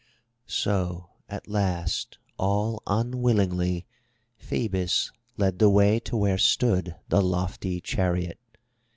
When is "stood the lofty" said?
6.39-7.79